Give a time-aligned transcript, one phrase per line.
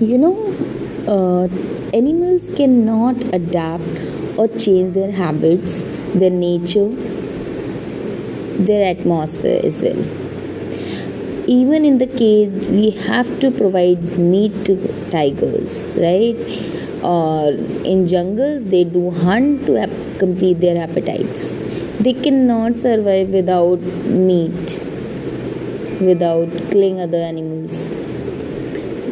[0.00, 0.36] You know,
[1.06, 1.44] uh,
[1.94, 3.84] animals cannot adapt
[4.38, 5.82] or change their habits,
[6.14, 6.88] their nature,
[8.58, 9.98] their atmosphere as well.
[11.46, 14.74] Even in the cage, we have to provide meat to
[15.10, 16.36] tigers, right?
[17.02, 17.50] Or
[17.92, 21.56] in jungles, they do hunt to ap- complete their appetites.
[21.98, 24.82] They cannot survive without meat,
[26.00, 27.88] without killing other animals,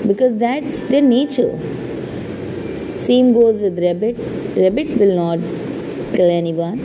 [0.09, 1.53] because that's their nature.
[2.97, 4.17] Same goes with rabbit.
[4.57, 5.39] Rabbit will not
[6.15, 6.79] kill anyone.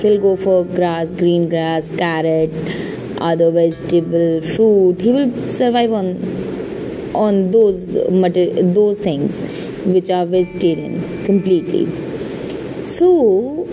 [0.00, 2.50] He'll go for grass, green grass, carrot,
[3.20, 5.00] other vegetable, fruit.
[5.00, 6.08] He will survive on
[7.14, 9.40] on those mater- those things
[9.94, 11.86] which are vegetarian completely.
[12.86, 13.67] So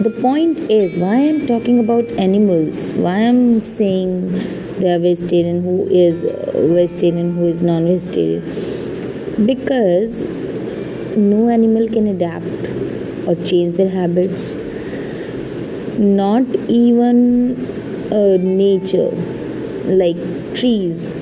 [0.00, 2.94] the point is why I'm talking about animals.
[2.94, 4.32] Why I'm saying
[4.78, 8.42] they are vegetarian, who is vegetarian, who is non-vegetarian.
[9.46, 10.22] Because
[11.16, 12.68] no animal can adapt
[13.26, 14.56] or change their habits
[15.98, 17.56] not even
[18.12, 19.10] uh, nature
[19.86, 20.16] like
[20.54, 21.14] trees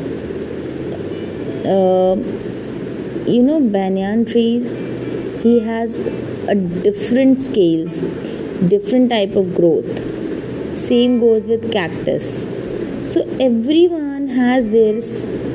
[1.64, 2.16] uh,
[3.26, 4.64] you know banyan trees
[5.42, 5.98] he has
[6.48, 8.00] a different scales
[8.68, 10.02] different type of growth.
[10.76, 12.44] Same goes with cactus.
[13.06, 15.00] So everyone has their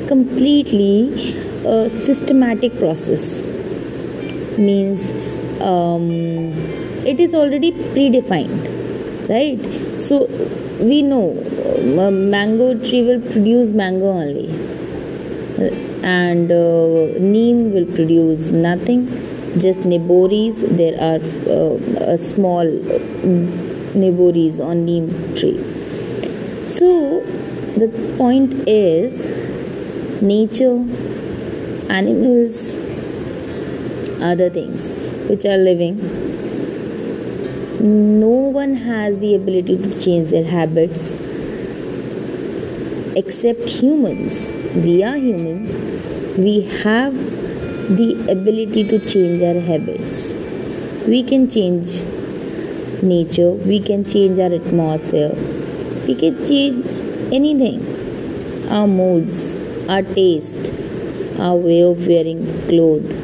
[0.06, 1.34] completely
[1.66, 3.42] uh, systematic process.
[4.58, 5.12] Means
[5.60, 6.52] um,
[7.04, 8.80] it is already predefined
[9.30, 9.58] right?
[10.00, 10.26] So
[10.80, 11.26] we know
[12.04, 14.48] uh, mango tree will produce mango only.
[16.02, 19.02] And uh, neem will produce nothing
[19.58, 21.20] just neboris there are
[21.50, 22.64] uh, small
[23.94, 25.58] neboris on neem tree.
[26.66, 27.20] So
[27.76, 29.26] the point is
[30.22, 30.84] nature
[31.88, 32.78] animals
[34.20, 34.88] other things
[35.28, 35.98] which are living
[37.80, 41.16] no one has the ability to change their habits
[43.16, 44.52] except humans.
[44.74, 45.76] We are humans.
[46.36, 47.14] We have
[47.96, 50.32] the ability to change our habits.
[51.06, 52.02] We can change
[53.02, 55.32] nature we can change our atmosphere
[56.06, 57.00] we can change
[57.32, 57.80] anything.
[58.68, 59.56] Our moods
[59.88, 60.72] our taste
[61.38, 63.14] our way of wearing clothes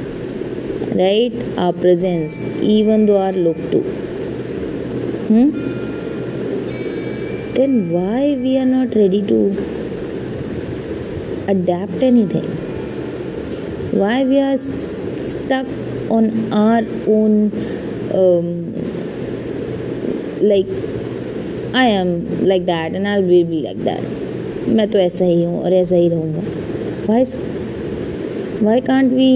[0.95, 1.33] right?
[1.59, 3.83] Our presence even though our look too.
[5.29, 5.51] Hmm?
[7.55, 9.41] Then why we are not ready to
[11.49, 12.56] adapt anything
[13.96, 15.68] why we are stuck
[16.10, 17.52] on our own
[18.14, 18.74] um,
[20.42, 20.68] like
[21.74, 24.04] I am like that and I'll be like that
[24.68, 26.42] मैं तो ऐसा ही हूँ और ऐसा ही रहूँगा
[27.08, 27.38] why so?
[28.66, 29.30] why can't we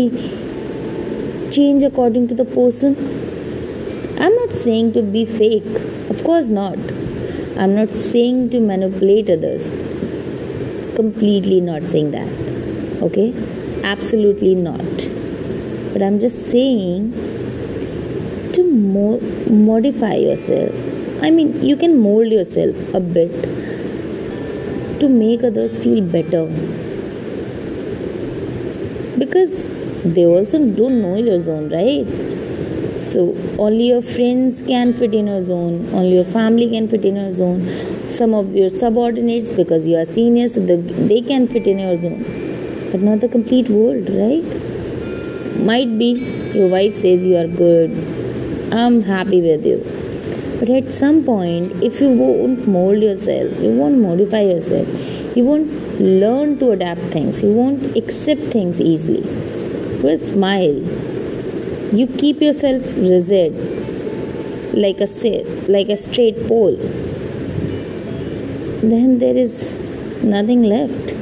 [1.49, 2.95] change according to the person
[4.19, 6.77] I'm not saying to be fake of course not
[7.57, 9.69] I'm not saying to manipulate others
[10.95, 13.33] completely not saying that okay
[13.84, 15.08] Absolutely not.
[15.92, 17.12] But i'm just saying
[18.52, 20.74] to mo- modify yourself.
[21.22, 23.32] I mean you can mold yourself a bit
[25.00, 26.46] to make others feel better.
[29.18, 29.66] Because
[30.04, 32.06] they also don't know your zone right?
[33.02, 37.16] So only your friends can fit in your zone only your family can fit in
[37.16, 37.68] your zone.
[38.10, 42.39] Some of your subordinates because you are seniors they can fit in your zone
[42.90, 44.44] but not the complete world right?
[45.70, 46.12] Might be.
[46.54, 47.90] Your wife says you are good.
[48.72, 49.78] I'm happy with you.
[50.58, 54.88] But at some point if you won't mold yourself you won't modify yourself
[55.34, 59.22] you won't learn to adapt things you won't accept things easily.
[60.02, 60.76] With smile
[61.92, 63.54] you keep yourself rigid
[64.74, 65.08] like a
[65.68, 66.76] like a straight pole.
[68.82, 69.74] Then there is
[70.22, 71.12] nothing left.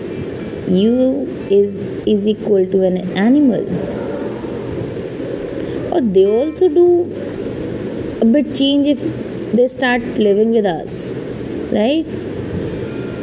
[0.69, 3.65] You is is equal to an animal.
[5.93, 6.89] Or they also do
[8.21, 9.01] a bit change if
[9.53, 11.15] they start living with us
[11.73, 12.07] right?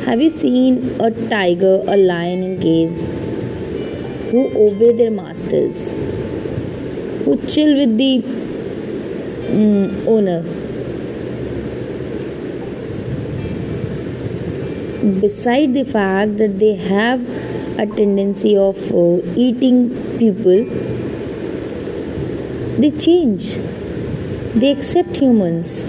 [0.05, 2.99] Have you seen a tiger a lion in cage
[4.31, 5.91] who obey their masters
[7.23, 8.21] who chill with the
[9.49, 10.43] mm, owner?
[15.19, 17.21] Beside the fact that they have
[17.77, 20.65] a tendency of uh, eating people.
[22.79, 23.55] They change.
[24.55, 25.83] They accept humans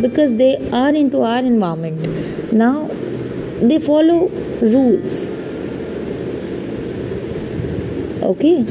[0.00, 2.52] because they are into our environment.
[2.52, 2.88] Now
[3.60, 4.28] they follow
[4.60, 5.28] rules.
[8.22, 8.62] Okay?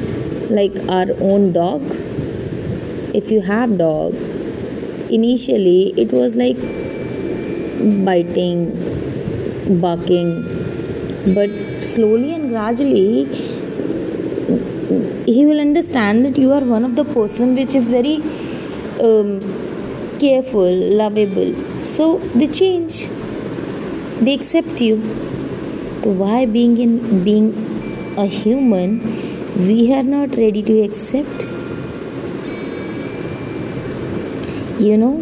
[0.49, 1.81] Like our own dog.
[3.13, 4.15] If you have dog
[5.11, 6.57] initially it was like
[8.05, 8.59] biting
[9.81, 10.60] barking
[11.25, 11.50] but
[11.81, 13.25] slowly and gradually
[15.25, 18.15] he will understand that you are one of the person which is very
[19.00, 19.39] um,
[20.19, 20.71] careful
[21.01, 21.53] lovable.
[21.83, 23.07] So they change.
[24.21, 24.97] They accept you.
[26.03, 27.50] So why being in being
[28.18, 29.00] a human
[29.68, 31.44] we are not ready to accept?
[34.79, 35.15] You know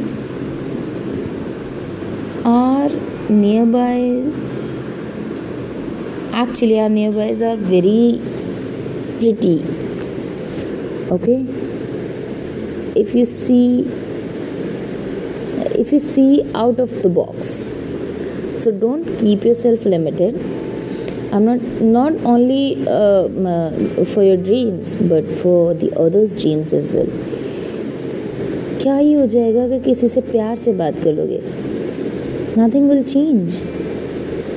[2.45, 2.89] our
[3.29, 4.23] nearby
[6.41, 8.03] actually our nearbys are very
[9.19, 9.57] pretty
[11.15, 11.39] okay
[13.01, 13.65] if you see
[15.83, 16.31] if you see
[16.63, 17.49] out of the box
[18.61, 20.39] so don't keep yourself limited
[21.33, 21.65] i'm not
[21.97, 23.25] not only uh,
[23.55, 27.11] uh, for your dreams but for the others dreams as well
[28.81, 31.39] क्या ही हो जाएगा अगर किसी से प्यार से बात कर लोगे
[32.57, 33.57] nothing will change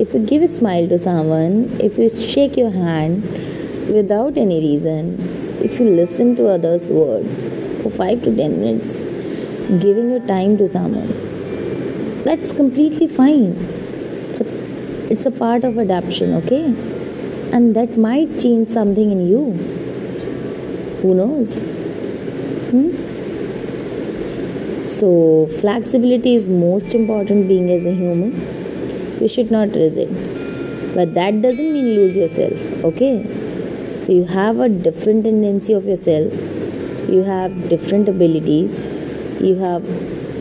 [0.03, 3.23] if you give a smile to someone, if you shake your hand
[3.97, 5.03] without any reason,
[5.67, 7.25] if you listen to others' word
[7.81, 9.03] for 5 to 10 minutes,
[9.85, 11.13] giving your time to someone,
[12.25, 13.53] that's completely fine.
[14.31, 16.65] It's a, it's a part of adaptation, okay?
[17.53, 19.53] And that might change something in you.
[21.03, 21.61] Who knows?
[22.73, 22.91] Hmm?
[24.85, 28.62] So, flexibility is most important being as a human
[29.23, 30.13] you should not resent.
[30.95, 33.25] But that doesn't mean lose yourself okay?
[34.07, 36.33] So you have a different tendency of yourself.
[37.09, 38.85] You have different abilities.
[39.41, 39.85] You have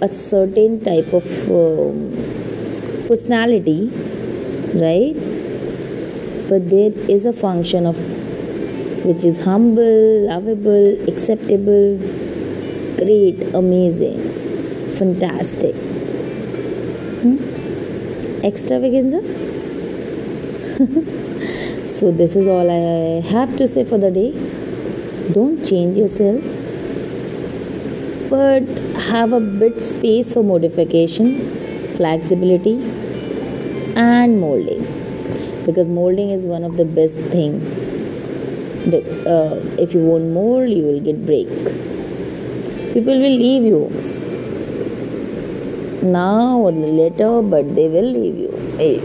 [0.02, 2.12] a certain type of um,
[3.08, 3.92] personality
[4.74, 5.16] right?
[6.50, 7.98] But there is a function of
[9.06, 11.98] which is humble lovable acceptable
[12.98, 14.22] great amazing
[14.98, 15.81] fantastic?
[18.44, 19.22] Extravaganza
[21.86, 24.32] so this is all i have to say for the day.
[25.34, 26.44] Don't change yourself
[28.30, 28.64] but
[29.10, 32.76] have a bit space for modification flexibility
[33.96, 34.82] and molding.
[35.66, 37.62] Because molding is one of the best thing
[39.28, 41.48] uh, if you won't mold you will get break.
[42.94, 43.80] People will leave you
[46.04, 48.52] now or later, but they will leave you.
[48.78, 49.02] Hey.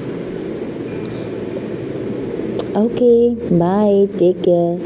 [2.74, 4.08] Okay, bye.
[4.18, 4.78] Take care.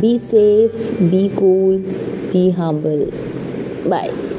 [0.00, 1.78] Be safe, be cool,
[2.32, 3.06] be humble.
[3.88, 4.35] Bye.